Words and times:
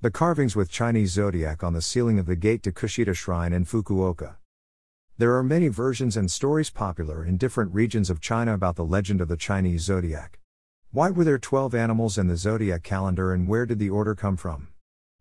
The 0.00 0.12
carvings 0.12 0.54
with 0.54 0.70
Chinese 0.70 1.10
zodiac 1.10 1.64
on 1.64 1.72
the 1.72 1.82
ceiling 1.82 2.20
of 2.20 2.26
the 2.26 2.36
gate 2.36 2.62
to 2.62 2.70
Kushida 2.70 3.16
Shrine 3.16 3.52
in 3.52 3.64
Fukuoka. 3.64 4.36
There 5.16 5.34
are 5.34 5.42
many 5.42 5.66
versions 5.66 6.16
and 6.16 6.30
stories 6.30 6.70
popular 6.70 7.24
in 7.24 7.36
different 7.36 7.74
regions 7.74 8.08
of 8.08 8.20
China 8.20 8.54
about 8.54 8.76
the 8.76 8.84
legend 8.84 9.20
of 9.20 9.26
the 9.26 9.36
Chinese 9.36 9.82
zodiac. 9.82 10.38
Why 10.92 11.10
were 11.10 11.24
there 11.24 11.36
12 11.36 11.74
animals 11.74 12.16
in 12.16 12.28
the 12.28 12.36
zodiac 12.36 12.84
calendar 12.84 13.32
and 13.32 13.48
where 13.48 13.66
did 13.66 13.80
the 13.80 13.90
order 13.90 14.14
come 14.14 14.36
from? 14.36 14.68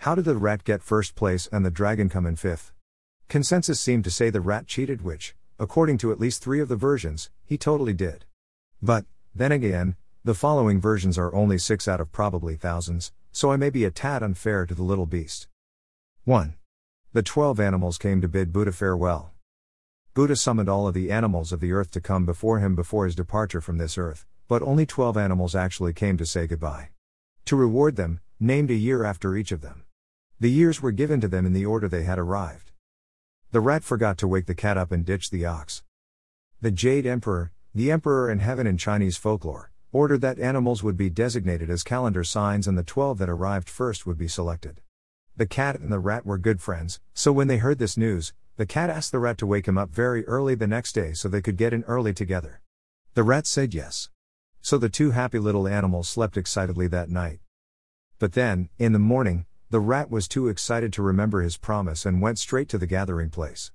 How 0.00 0.14
did 0.14 0.26
the 0.26 0.36
rat 0.36 0.64
get 0.64 0.82
first 0.82 1.14
place 1.14 1.48
and 1.50 1.64
the 1.64 1.70
dragon 1.70 2.10
come 2.10 2.26
in 2.26 2.36
fifth? 2.36 2.74
Consensus 3.30 3.80
seemed 3.80 4.04
to 4.04 4.10
say 4.10 4.28
the 4.28 4.42
rat 4.42 4.66
cheated, 4.66 5.00
which, 5.00 5.34
according 5.58 5.96
to 5.96 6.12
at 6.12 6.20
least 6.20 6.42
three 6.42 6.60
of 6.60 6.68
the 6.68 6.76
versions, 6.76 7.30
he 7.46 7.56
totally 7.56 7.94
did. 7.94 8.26
But, 8.82 9.06
then 9.34 9.50
again, 9.50 9.96
the 10.24 10.34
following 10.34 10.78
versions 10.78 11.16
are 11.16 11.34
only 11.34 11.56
six 11.56 11.88
out 11.88 12.02
of 12.02 12.12
probably 12.12 12.54
thousands, 12.54 13.12
so 13.32 13.52
I 13.52 13.56
may 13.56 13.70
be 13.70 13.84
a 13.84 13.90
tad 13.90 14.22
unfair 14.22 14.66
to 14.66 14.74
the 14.74 14.82
little 14.82 15.06
beast. 15.06 15.48
1. 16.24 16.54
The 17.12 17.22
twelve 17.22 17.58
animals 17.58 17.98
came 17.98 18.20
to 18.20 18.28
bid 18.28 18.52
Buddha 18.52 18.72
farewell. 18.72 19.32
Buddha 20.14 20.36
summoned 20.36 20.68
all 20.68 20.88
of 20.88 20.94
the 20.94 21.10
animals 21.10 21.52
of 21.52 21.60
the 21.60 21.72
earth 21.72 21.90
to 21.92 22.00
come 22.00 22.26
before 22.26 22.58
him 22.58 22.74
before 22.74 23.04
his 23.04 23.14
departure 23.14 23.60
from 23.60 23.78
this 23.78 23.96
earth, 23.96 24.26
but 24.48 24.62
only 24.62 24.84
12 24.84 25.16
animals 25.16 25.54
actually 25.54 25.92
came 25.92 26.16
to 26.16 26.26
say 26.26 26.46
goodbye. 26.46 26.88
To 27.44 27.56
reward 27.56 27.96
them, 27.96 28.20
named 28.40 28.70
a 28.70 28.74
year 28.74 29.04
after 29.04 29.36
each 29.36 29.52
of 29.52 29.60
them. 29.60 29.84
The 30.40 30.50
years 30.50 30.82
were 30.82 30.92
given 30.92 31.20
to 31.20 31.28
them 31.28 31.46
in 31.46 31.52
the 31.52 31.66
order 31.66 31.88
they 31.88 32.02
had 32.02 32.18
arrived. 32.18 32.72
The 33.52 33.60
rat 33.60 33.84
forgot 33.84 34.18
to 34.18 34.28
wake 34.28 34.46
the 34.46 34.54
cat 34.54 34.76
up 34.76 34.92
and 34.92 35.04
ditched 35.04 35.30
the 35.30 35.46
ox. 35.46 35.82
The 36.60 36.70
Jade 36.70 37.06
Emperor, 37.06 37.52
the 37.74 37.90
emperor 37.90 38.30
in 38.30 38.40
heaven 38.40 38.66
in 38.66 38.76
Chinese 38.76 39.16
folklore, 39.16 39.70
ordered 39.92 40.20
that 40.20 40.38
animals 40.38 40.82
would 40.82 40.96
be 40.96 41.08
designated 41.08 41.70
as 41.70 41.82
calendar 41.82 42.24
signs 42.24 42.66
and 42.66 42.76
the 42.76 42.82
12 42.82 43.18
that 43.18 43.28
arrived 43.28 43.68
first 43.68 44.06
would 44.06 44.18
be 44.18 44.28
selected. 44.28 44.80
The 45.36 45.46
cat 45.46 45.78
and 45.80 45.92
the 45.92 45.98
rat 45.98 46.26
were 46.26 46.38
good 46.38 46.60
friends, 46.60 47.00
so 47.14 47.32
when 47.32 47.48
they 47.48 47.58
heard 47.58 47.78
this 47.78 47.96
news, 47.96 48.32
the 48.56 48.66
cat 48.66 48.90
asked 48.90 49.12
the 49.12 49.20
rat 49.20 49.38
to 49.38 49.46
wake 49.46 49.68
him 49.68 49.78
up 49.78 49.90
very 49.90 50.26
early 50.26 50.54
the 50.54 50.66
next 50.66 50.92
day 50.92 51.12
so 51.12 51.28
they 51.28 51.40
could 51.40 51.56
get 51.56 51.72
in 51.72 51.84
early 51.84 52.12
together. 52.12 52.60
The 53.14 53.22
rat 53.22 53.46
said 53.46 53.72
yes. 53.72 54.10
So 54.60 54.78
the 54.78 54.88
two 54.88 55.12
happy 55.12 55.38
little 55.38 55.68
animals 55.68 56.08
slept 56.08 56.36
excitedly 56.36 56.88
that 56.88 57.08
night. 57.08 57.38
But 58.18 58.32
then, 58.32 58.68
in 58.78 58.92
the 58.92 58.98
morning, 58.98 59.46
the 59.70 59.80
rat 59.80 60.10
was 60.10 60.26
too 60.26 60.48
excited 60.48 60.92
to 60.94 61.02
remember 61.02 61.42
his 61.42 61.56
promise 61.56 62.04
and 62.04 62.20
went 62.20 62.38
straight 62.38 62.68
to 62.70 62.78
the 62.78 62.86
gathering 62.86 63.30
place. 63.30 63.70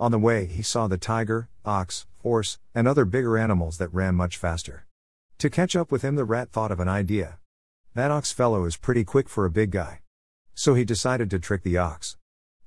On 0.00 0.10
the 0.10 0.18
way, 0.18 0.46
he 0.46 0.62
saw 0.62 0.88
the 0.88 0.98
tiger, 0.98 1.48
ox, 1.64 2.06
horse, 2.22 2.58
and 2.74 2.88
other 2.88 3.04
bigger 3.04 3.36
animals 3.36 3.78
that 3.78 3.92
ran 3.92 4.14
much 4.14 4.38
faster. 4.38 4.86
To 5.42 5.50
catch 5.50 5.74
up 5.74 5.90
with 5.90 6.02
him, 6.02 6.14
the 6.14 6.24
rat 6.24 6.52
thought 6.52 6.70
of 6.70 6.78
an 6.78 6.86
idea. 6.86 7.40
That 7.94 8.12
ox 8.12 8.30
fellow 8.30 8.64
is 8.64 8.76
pretty 8.76 9.02
quick 9.02 9.28
for 9.28 9.44
a 9.44 9.50
big 9.50 9.72
guy. 9.72 9.98
So 10.54 10.74
he 10.74 10.84
decided 10.84 11.30
to 11.30 11.40
trick 11.40 11.64
the 11.64 11.76
ox. 11.78 12.16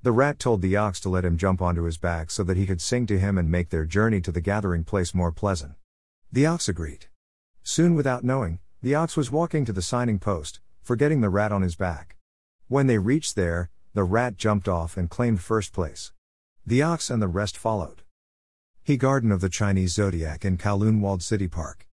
The 0.03 0.11
rat 0.11 0.39
told 0.39 0.61
the 0.61 0.75
ox 0.75 0.99
to 0.99 1.09
let 1.09 1.23
him 1.23 1.37
jump 1.37 1.61
onto 1.61 1.83
his 1.83 1.97
back 1.97 2.29
so 2.29 2.43
that 2.43 2.57
he 2.57 2.65
could 2.65 2.81
sing 2.81 3.05
to 3.07 3.17
him 3.17 3.37
and 3.37 3.49
make 3.49 3.69
their 3.69 3.85
journey 3.85 4.19
to 4.19 4.29
the 4.29 4.41
gathering 4.41 4.83
place 4.83 5.15
more 5.15 5.31
pleasant. 5.31 5.75
The 6.33 6.45
ox 6.45 6.67
agreed. 6.67 7.05
Soon, 7.63 7.95
without 7.95 8.25
knowing, 8.25 8.59
the 8.81 8.93
ox 8.93 9.15
was 9.15 9.31
walking 9.31 9.63
to 9.63 9.71
the 9.71 9.81
signing 9.81 10.19
post, 10.19 10.59
forgetting 10.83 11.21
the 11.21 11.29
rat 11.29 11.53
on 11.53 11.61
his 11.61 11.77
back. 11.77 12.17
When 12.67 12.87
they 12.87 12.97
reached 12.97 13.37
there, 13.37 13.69
the 13.93 14.03
rat 14.03 14.35
jumped 14.35 14.67
off 14.67 14.97
and 14.97 15.09
claimed 15.09 15.39
first 15.39 15.71
place. 15.71 16.11
The 16.67 16.81
ox 16.81 17.09
and 17.09 17.21
the 17.21 17.29
rest 17.29 17.55
followed. 17.55 18.01
He 18.83 18.97
Garden 18.97 19.31
of 19.31 19.39
the 19.39 19.47
Chinese 19.47 19.93
Zodiac 19.93 20.43
in 20.43 20.57
Kowloon 20.57 20.99
Walled 20.99 21.23
City 21.23 21.47
Park. 21.47 21.87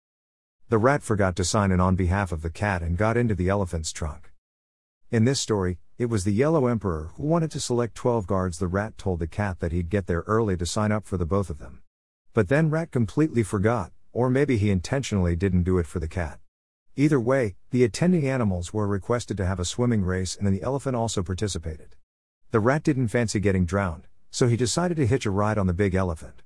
The 0.71 0.79
rat 0.79 1.03
forgot 1.03 1.35
to 1.35 1.45
sign 1.45 1.73
in 1.73 1.81
on 1.81 1.97
behalf 1.97 2.31
of 2.31 2.43
the 2.43 2.49
cat 2.49 2.81
and 2.81 2.97
got 2.97 3.17
into 3.17 3.35
the 3.35 3.49
elephant's 3.49 3.91
trunk. 3.91 4.31
In 5.11 5.25
this 5.25 5.41
story, 5.41 5.81
it 5.99 6.07
was 6.07 6.23
the 6.23 6.33
Yellow 6.33 6.69
Emperor 6.69 7.11
who 7.17 7.25
wanted 7.25 7.51
to 7.51 7.59
select 7.59 7.97
12 7.97 8.25
guards. 8.29 8.59
The 8.59 8.69
rat 8.69 8.97
told 8.97 9.19
the 9.19 9.27
cat 9.27 9.59
that 9.59 9.73
he'd 9.73 9.91
get 9.91 10.07
there 10.07 10.23
early 10.29 10.57
to 10.57 10.65
sign 10.65 10.93
up 10.93 11.07
for 11.07 11.17
the 11.17 11.27
both 11.27 11.51
of 11.51 11.59
them. 11.59 11.83
But 12.35 12.47
then 12.47 12.71
Rat 12.71 12.93
completely 12.93 13.43
forgot, 13.43 13.91
or 14.13 14.31
maybe 14.31 14.59
he 14.59 14.71
intentionally 14.71 15.35
didn't 15.35 15.65
do 15.65 15.77
it 15.79 15.89
for 15.89 15.99
the 15.99 16.07
cat. 16.07 16.39
Either 16.95 17.19
way, 17.19 17.57
the 17.73 17.83
attending 17.83 18.29
animals 18.29 18.73
were 18.73 18.87
requested 18.87 19.37
to 19.39 19.47
have 19.47 19.59
a 19.59 19.65
swimming 19.65 20.05
race 20.05 20.37
and 20.37 20.47
the 20.55 20.63
elephant 20.63 20.95
also 20.95 21.21
participated. 21.21 21.97
The 22.53 22.61
rat 22.61 22.85
didn't 22.85 23.09
fancy 23.09 23.41
getting 23.41 23.67
drowned, 23.67 24.07
so 24.31 24.47
he 24.47 24.57
decided 24.57 24.99
to 24.99 25.07
hitch 25.09 25.27
a 25.27 25.33
ride 25.33 25.59
on 25.59 25.67
the 25.67 25.75
big 25.75 25.97
elephant. 25.97 26.45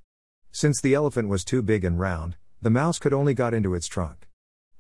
Since 0.51 0.81
the 0.81 0.95
elephant 0.95 1.29
was 1.29 1.45
too 1.45 1.61
big 1.61 1.85
and 1.85 2.01
round, 2.01 2.37
the 2.65 2.71
mouse 2.71 2.99
could 2.99 3.13
only 3.13 3.35
got 3.35 3.53
into 3.53 3.75
its 3.75 3.87
trunk. 3.87 4.27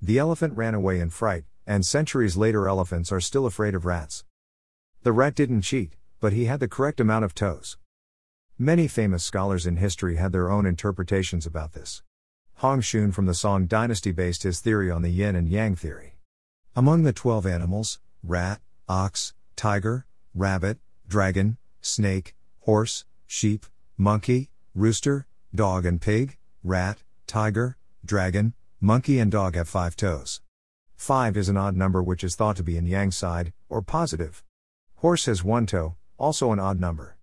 The 0.00 0.16
elephant 0.16 0.56
ran 0.56 0.72
away 0.72 1.00
in 1.00 1.10
fright, 1.10 1.44
and 1.66 1.84
centuries 1.84 2.34
later 2.34 2.66
elephants 2.66 3.12
are 3.12 3.20
still 3.20 3.44
afraid 3.44 3.74
of 3.74 3.84
rats. 3.84 4.24
The 5.02 5.12
rat 5.12 5.34
didn't 5.34 5.60
cheat, 5.60 5.92
but 6.18 6.32
he 6.32 6.46
had 6.46 6.60
the 6.60 6.66
correct 6.66 6.98
amount 6.98 7.26
of 7.26 7.34
toes. 7.34 7.76
Many 8.58 8.88
famous 8.88 9.22
scholars 9.22 9.66
in 9.66 9.76
history 9.76 10.16
had 10.16 10.32
their 10.32 10.50
own 10.50 10.64
interpretations 10.64 11.44
about 11.44 11.74
this. 11.74 12.02
Hong 12.54 12.80
Xun 12.80 13.12
from 13.12 13.26
the 13.26 13.34
Song 13.34 13.66
dynasty 13.66 14.12
based 14.12 14.44
his 14.44 14.60
theory 14.60 14.90
on 14.90 15.02
the 15.02 15.10
yin 15.10 15.36
and 15.36 15.46
yang 15.46 15.76
theory. 15.76 16.16
Among 16.74 17.02
the 17.02 17.12
12 17.12 17.44
animals, 17.44 18.00
rat, 18.22 18.62
ox, 18.88 19.34
tiger, 19.56 20.06
rabbit, 20.34 20.78
dragon, 21.06 21.58
snake, 21.82 22.34
horse, 22.60 23.04
sheep, 23.26 23.66
monkey, 23.98 24.48
rooster, 24.74 25.26
dog 25.54 25.84
and 25.84 26.00
pig, 26.00 26.38
rat, 26.62 27.03
tiger, 27.26 27.76
dragon, 28.04 28.54
monkey 28.80 29.18
and 29.18 29.30
dog 29.30 29.54
have 29.54 29.68
five 29.68 29.96
toes. 29.96 30.40
Five 30.96 31.36
is 31.36 31.48
an 31.48 31.56
odd 31.56 31.76
number 31.76 32.02
which 32.02 32.24
is 32.24 32.36
thought 32.36 32.56
to 32.56 32.62
be 32.62 32.76
in 32.76 32.86
yang 32.86 33.10
side, 33.10 33.52
or 33.68 33.82
positive. 33.82 34.42
Horse 34.96 35.26
has 35.26 35.44
one 35.44 35.66
toe, 35.66 35.96
also 36.18 36.52
an 36.52 36.58
odd 36.58 36.80
number. 36.80 37.16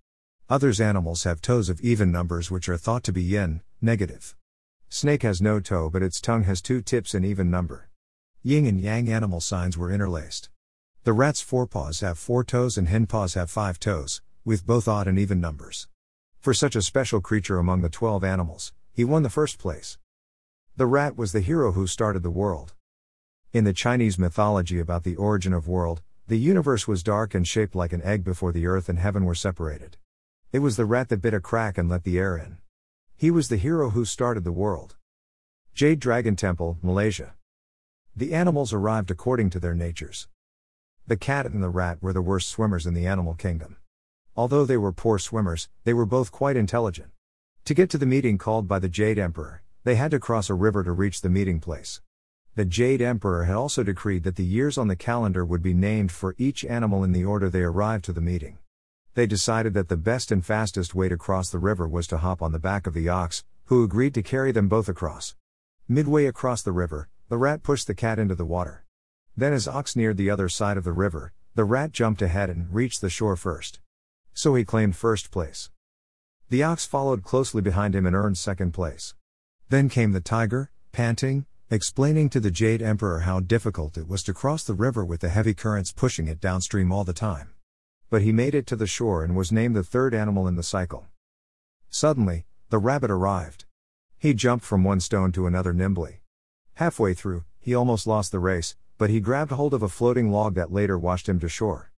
Others 0.50 0.80
animals 0.80 1.24
have 1.24 1.40
toes 1.40 1.68
of 1.68 1.80
even 1.80 2.12
numbers 2.12 2.50
which 2.50 2.68
are 2.68 2.76
thought 2.76 3.02
to 3.04 3.12
be 3.12 3.22
yin, 3.22 3.62
negative. 3.80 4.36
Snake 4.88 5.22
has 5.22 5.40
no 5.40 5.58
toe 5.60 5.88
but 5.88 6.02
its 6.02 6.20
tongue 6.20 6.44
has 6.44 6.60
two 6.60 6.82
tips 6.82 7.14
in 7.14 7.24
even 7.24 7.50
number. 7.50 7.88
Yin 8.42 8.66
and 8.66 8.80
yang 8.80 9.08
animal 9.08 9.40
signs 9.40 9.78
were 9.78 9.90
interlaced. 9.90 10.50
The 11.04 11.12
rat's 11.12 11.40
forepaws 11.40 12.00
have 12.00 12.18
four 12.18 12.44
toes 12.44 12.76
and 12.76 12.88
hindpaws 12.88 13.34
have 13.34 13.50
five 13.50 13.80
toes, 13.80 14.20
with 14.44 14.66
both 14.66 14.86
odd 14.86 15.08
and 15.08 15.18
even 15.18 15.40
numbers. 15.40 15.88
For 16.38 16.52
such 16.52 16.76
a 16.76 16.82
special 16.82 17.20
creature 17.20 17.58
among 17.58 17.82
the 17.82 17.88
twelve 17.88 18.22
animals, 18.22 18.72
he 18.92 19.04
won 19.04 19.22
the 19.22 19.30
first 19.30 19.58
place. 19.58 19.98
The 20.76 20.86
rat 20.86 21.16
was 21.16 21.32
the 21.32 21.40
hero 21.40 21.72
who 21.72 21.86
started 21.86 22.22
the 22.22 22.30
world. 22.30 22.74
In 23.52 23.64
the 23.64 23.72
Chinese 23.72 24.18
mythology 24.18 24.78
about 24.78 25.04
the 25.04 25.16
origin 25.16 25.52
of 25.52 25.68
world, 25.68 26.02
the 26.26 26.38
universe 26.38 26.88
was 26.88 27.02
dark 27.02 27.34
and 27.34 27.46
shaped 27.46 27.74
like 27.74 27.92
an 27.92 28.02
egg 28.02 28.24
before 28.24 28.52
the 28.52 28.66
earth 28.66 28.88
and 28.88 28.98
heaven 28.98 29.24
were 29.24 29.34
separated. 29.34 29.96
It 30.52 30.60
was 30.60 30.76
the 30.76 30.84
rat 30.84 31.08
that 31.10 31.22
bit 31.22 31.34
a 31.34 31.40
crack 31.40 31.78
and 31.78 31.88
let 31.88 32.04
the 32.04 32.18
air 32.18 32.36
in. 32.36 32.58
He 33.16 33.30
was 33.30 33.48
the 33.48 33.56
hero 33.56 33.90
who 33.90 34.04
started 34.04 34.44
the 34.44 34.52
world. 34.52 34.96
Jade 35.74 36.00
Dragon 36.00 36.36
Temple, 36.36 36.78
Malaysia. 36.82 37.34
The 38.16 38.34
animals 38.34 38.72
arrived 38.72 39.10
according 39.10 39.50
to 39.50 39.60
their 39.60 39.74
natures. 39.74 40.28
The 41.06 41.16
cat 41.16 41.46
and 41.46 41.62
the 41.62 41.70
rat 41.70 42.02
were 42.02 42.12
the 42.12 42.20
worst 42.20 42.48
swimmers 42.48 42.86
in 42.86 42.94
the 42.94 43.06
animal 43.06 43.34
kingdom. 43.34 43.76
Although 44.36 44.64
they 44.64 44.76
were 44.76 44.92
poor 44.92 45.18
swimmers, 45.18 45.68
they 45.84 45.94
were 45.94 46.04
both 46.04 46.32
quite 46.32 46.56
intelligent. 46.56 47.11
To 47.66 47.74
get 47.74 47.90
to 47.90 47.98
the 47.98 48.06
meeting 48.06 48.38
called 48.38 48.66
by 48.66 48.80
the 48.80 48.88
Jade 48.88 49.20
Emperor, 49.20 49.62
they 49.84 49.94
had 49.94 50.10
to 50.10 50.18
cross 50.18 50.50
a 50.50 50.54
river 50.54 50.82
to 50.82 50.90
reach 50.90 51.20
the 51.20 51.28
meeting 51.28 51.60
place. 51.60 52.00
The 52.56 52.64
Jade 52.64 53.00
Emperor 53.00 53.44
had 53.44 53.54
also 53.54 53.84
decreed 53.84 54.24
that 54.24 54.34
the 54.34 54.44
years 54.44 54.76
on 54.76 54.88
the 54.88 54.96
calendar 54.96 55.44
would 55.44 55.62
be 55.62 55.72
named 55.72 56.10
for 56.10 56.34
each 56.38 56.64
animal 56.64 57.04
in 57.04 57.12
the 57.12 57.24
order 57.24 57.48
they 57.48 57.62
arrived 57.62 58.04
to 58.06 58.12
the 58.12 58.20
meeting. 58.20 58.58
They 59.14 59.28
decided 59.28 59.74
that 59.74 59.88
the 59.88 59.96
best 59.96 60.32
and 60.32 60.44
fastest 60.44 60.96
way 60.96 61.08
to 61.08 61.16
cross 61.16 61.50
the 61.50 61.60
river 61.60 61.86
was 61.86 62.08
to 62.08 62.18
hop 62.18 62.42
on 62.42 62.50
the 62.50 62.58
back 62.58 62.88
of 62.88 62.94
the 62.94 63.08
ox, 63.08 63.44
who 63.66 63.84
agreed 63.84 64.14
to 64.14 64.24
carry 64.24 64.50
them 64.50 64.66
both 64.66 64.88
across. 64.88 65.36
Midway 65.86 66.26
across 66.26 66.62
the 66.62 66.72
river, 66.72 67.08
the 67.28 67.38
rat 67.38 67.62
pushed 67.62 67.86
the 67.86 67.94
cat 67.94 68.18
into 68.18 68.34
the 68.34 68.44
water. 68.44 68.84
Then, 69.36 69.52
as 69.52 69.68
ox 69.68 69.94
neared 69.94 70.16
the 70.16 70.30
other 70.30 70.48
side 70.48 70.76
of 70.76 70.82
the 70.82 70.92
river, 70.92 71.32
the 71.54 71.64
rat 71.64 71.92
jumped 71.92 72.22
ahead 72.22 72.50
and 72.50 72.74
reached 72.74 73.00
the 73.00 73.08
shore 73.08 73.36
first. 73.36 73.78
So 74.34 74.56
he 74.56 74.64
claimed 74.64 74.96
first 74.96 75.30
place. 75.30 75.70
The 76.52 76.62
ox 76.62 76.84
followed 76.84 77.22
closely 77.22 77.62
behind 77.62 77.94
him 77.94 78.04
and 78.04 78.14
earned 78.14 78.36
second 78.36 78.72
place. 78.72 79.14
Then 79.70 79.88
came 79.88 80.12
the 80.12 80.20
tiger, 80.20 80.70
panting, 80.92 81.46
explaining 81.70 82.28
to 82.28 82.40
the 82.40 82.50
Jade 82.50 82.82
Emperor 82.82 83.20
how 83.20 83.40
difficult 83.40 83.96
it 83.96 84.06
was 84.06 84.22
to 84.24 84.34
cross 84.34 84.62
the 84.62 84.74
river 84.74 85.02
with 85.02 85.22
the 85.22 85.30
heavy 85.30 85.54
currents 85.54 85.92
pushing 85.92 86.28
it 86.28 86.42
downstream 86.42 86.92
all 86.92 87.04
the 87.04 87.14
time. 87.14 87.54
But 88.10 88.20
he 88.20 88.32
made 88.32 88.54
it 88.54 88.66
to 88.66 88.76
the 88.76 88.86
shore 88.86 89.24
and 89.24 89.34
was 89.34 89.50
named 89.50 89.74
the 89.74 89.82
third 89.82 90.12
animal 90.12 90.46
in 90.46 90.56
the 90.56 90.62
cycle. 90.62 91.06
Suddenly, 91.88 92.44
the 92.68 92.76
rabbit 92.76 93.10
arrived. 93.10 93.64
He 94.18 94.34
jumped 94.34 94.66
from 94.66 94.84
one 94.84 95.00
stone 95.00 95.32
to 95.32 95.46
another 95.46 95.72
nimbly. 95.72 96.20
Halfway 96.74 97.14
through, 97.14 97.44
he 97.60 97.74
almost 97.74 98.06
lost 98.06 98.30
the 98.30 98.38
race, 98.38 98.76
but 98.98 99.08
he 99.08 99.20
grabbed 99.20 99.52
hold 99.52 99.72
of 99.72 99.82
a 99.82 99.88
floating 99.88 100.30
log 100.30 100.54
that 100.56 100.70
later 100.70 100.98
washed 100.98 101.30
him 101.30 101.40
to 101.40 101.48
shore. 101.48 101.92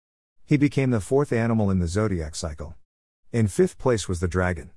He 0.47 0.57
became 0.57 0.91
the 0.91 1.01
fourth 1.01 1.33
animal 1.33 1.73
in 1.73 1.81
the 1.81 1.89
zodiac 1.89 2.37
cycle. 2.37 2.77
In 3.35 3.49
fifth 3.49 3.79
place 3.79 4.09
was 4.09 4.21
the 4.21 4.29
dragon. 4.29 4.71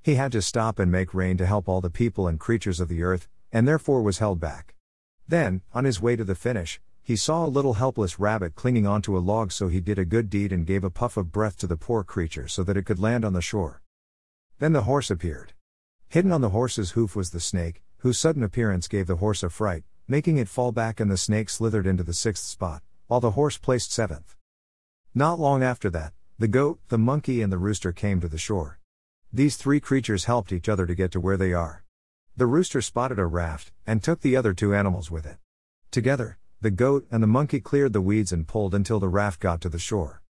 He 0.00 0.14
had 0.14 0.32
to 0.32 0.40
stop 0.40 0.78
and 0.78 0.90
make 0.90 1.12
rain 1.12 1.36
to 1.36 1.44
help 1.44 1.68
all 1.68 1.82
the 1.82 1.90
people 1.90 2.26
and 2.26 2.40
creatures 2.40 2.80
of 2.80 2.88
the 2.88 3.02
earth, 3.02 3.28
and 3.52 3.68
therefore 3.68 4.00
was 4.00 4.16
held 4.16 4.40
back. 4.40 4.74
Then, 5.28 5.60
on 5.74 5.84
his 5.84 6.00
way 6.00 6.16
to 6.16 6.24
the 6.24 6.34
finish, 6.34 6.80
He 7.02 7.16
saw 7.16 7.44
a 7.44 7.46
little 7.46 7.74
helpless 7.74 8.18
rabbit 8.18 8.54
clinging 8.54 8.86
onto 8.86 9.14
a 9.14 9.20
log, 9.20 9.52
so 9.52 9.68
he 9.68 9.80
did 9.80 9.98
a 9.98 10.06
good 10.06 10.30
deed 10.30 10.52
and 10.52 10.66
gave 10.66 10.84
a 10.84 10.90
puff 10.90 11.18
of 11.18 11.32
breath 11.32 11.58
to 11.58 11.66
the 11.66 11.76
poor 11.76 12.02
creature 12.02 12.48
so 12.48 12.64
that 12.64 12.78
it 12.78 12.86
could 12.86 12.98
land 12.98 13.26
on 13.26 13.34
the 13.34 13.42
shore. 13.42 13.82
Then 14.58 14.72
the 14.72 14.84
horse 14.84 15.10
appeared. 15.10 15.52
Hidden 16.08 16.32
on 16.32 16.40
the 16.40 16.48
horse's 16.48 16.92
hoof 16.92 17.14
was 17.14 17.28
the 17.28 17.40
snake, 17.40 17.82
whose 17.98 18.18
sudden 18.18 18.42
appearance 18.42 18.88
gave 18.88 19.06
the 19.06 19.16
horse 19.16 19.42
a 19.42 19.50
fright, 19.50 19.84
making 20.06 20.38
it 20.38 20.48
fall 20.48 20.72
back, 20.72 20.98
and 20.98 21.10
the 21.10 21.18
snake 21.18 21.50
slithered 21.50 21.86
into 21.86 22.04
the 22.04 22.14
sixth 22.14 22.44
spot, 22.44 22.82
while 23.06 23.20
the 23.20 23.32
horse 23.32 23.58
placed 23.58 23.92
seventh. 23.92 24.34
Not 25.14 25.38
long 25.38 25.62
after 25.62 25.90
that, 25.90 26.14
the 26.40 26.46
goat, 26.46 26.78
the 26.86 26.98
monkey, 26.98 27.42
and 27.42 27.52
the 27.52 27.58
rooster 27.58 27.90
came 27.90 28.20
to 28.20 28.28
the 28.28 28.38
shore. 28.38 28.78
These 29.32 29.56
three 29.56 29.80
creatures 29.80 30.26
helped 30.26 30.52
each 30.52 30.68
other 30.68 30.86
to 30.86 30.94
get 30.94 31.10
to 31.10 31.20
where 31.20 31.36
they 31.36 31.52
are. 31.52 31.82
The 32.36 32.46
rooster 32.46 32.80
spotted 32.80 33.18
a 33.18 33.26
raft, 33.26 33.72
and 33.84 34.00
took 34.00 34.20
the 34.20 34.36
other 34.36 34.54
two 34.54 34.72
animals 34.72 35.10
with 35.10 35.26
it. 35.26 35.38
Together, 35.90 36.38
the 36.60 36.70
goat 36.70 37.08
and 37.10 37.24
the 37.24 37.26
monkey 37.26 37.58
cleared 37.58 37.92
the 37.92 38.00
weeds 38.00 38.30
and 38.30 38.46
pulled 38.46 38.72
until 38.72 39.00
the 39.00 39.08
raft 39.08 39.40
got 39.40 39.60
to 39.62 39.68
the 39.68 39.80
shore. 39.80 40.22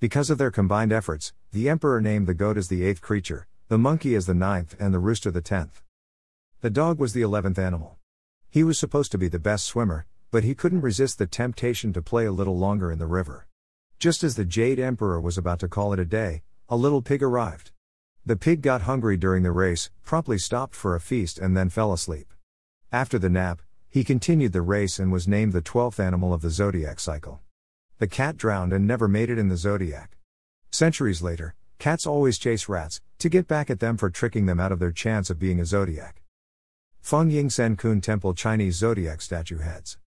Because 0.00 0.28
of 0.28 0.36
their 0.36 0.50
combined 0.50 0.92
efforts, 0.92 1.32
the 1.50 1.70
emperor 1.70 1.98
named 1.98 2.26
the 2.26 2.34
goat 2.34 2.58
as 2.58 2.68
the 2.68 2.84
eighth 2.84 3.00
creature, 3.00 3.46
the 3.68 3.78
monkey 3.78 4.14
as 4.14 4.26
the 4.26 4.34
ninth, 4.34 4.76
and 4.78 4.92
the 4.92 4.98
rooster 4.98 5.30
the 5.30 5.40
tenth. 5.40 5.82
The 6.60 6.68
dog 6.68 6.98
was 6.98 7.14
the 7.14 7.22
eleventh 7.22 7.58
animal. 7.58 7.96
He 8.50 8.62
was 8.62 8.78
supposed 8.78 9.12
to 9.12 9.18
be 9.18 9.28
the 9.28 9.38
best 9.38 9.64
swimmer, 9.64 10.04
but 10.30 10.44
he 10.44 10.54
couldn't 10.54 10.82
resist 10.82 11.18
the 11.18 11.26
temptation 11.26 11.94
to 11.94 12.02
play 12.02 12.26
a 12.26 12.32
little 12.32 12.58
longer 12.58 12.92
in 12.92 12.98
the 12.98 13.06
river. 13.06 13.46
Just 13.98 14.24
as 14.24 14.36
the 14.36 14.44
Jade 14.44 14.78
Emperor 14.78 15.20
was 15.20 15.38
about 15.38 15.60
to 15.60 15.68
call 15.68 15.92
it 15.92 15.98
a 15.98 16.04
day, 16.04 16.42
a 16.68 16.76
little 16.76 17.00
pig 17.00 17.22
arrived. 17.22 17.70
The 18.26 18.36
pig 18.36 18.62
got 18.62 18.82
hungry 18.82 19.16
during 19.16 19.42
the 19.42 19.52
race, 19.52 19.90
promptly 20.02 20.38
stopped 20.38 20.74
for 20.74 20.94
a 20.94 21.00
feast, 21.00 21.38
and 21.38 21.56
then 21.56 21.68
fell 21.68 21.92
asleep. 21.92 22.32
After 22.90 23.18
the 23.18 23.28
nap, 23.28 23.62
he 23.88 24.04
continued 24.04 24.52
the 24.52 24.62
race 24.62 24.98
and 24.98 25.12
was 25.12 25.28
named 25.28 25.52
the 25.52 25.62
12th 25.62 26.00
animal 26.00 26.34
of 26.34 26.42
the 26.42 26.50
zodiac 26.50 27.00
cycle. 27.00 27.40
The 27.98 28.08
cat 28.08 28.36
drowned 28.36 28.72
and 28.72 28.86
never 28.86 29.08
made 29.08 29.30
it 29.30 29.38
in 29.38 29.48
the 29.48 29.56
zodiac. 29.56 30.16
Centuries 30.70 31.22
later, 31.22 31.54
cats 31.78 32.06
always 32.06 32.38
chase 32.38 32.68
rats, 32.68 33.00
to 33.18 33.28
get 33.28 33.46
back 33.46 33.70
at 33.70 33.80
them 33.80 33.96
for 33.96 34.10
tricking 34.10 34.46
them 34.46 34.58
out 34.58 34.72
of 34.72 34.80
their 34.80 34.90
chance 34.90 35.30
of 35.30 35.38
being 35.38 35.60
a 35.60 35.64
zodiac. 35.64 36.22
Fung 37.00 37.30
Ying 37.30 37.50
Seen 37.50 37.76
Koon 37.76 38.00
Temple 38.00 38.34
Chinese 38.34 38.76
Zodiac 38.76 39.20
Statue 39.20 39.58
Heads 39.58 39.98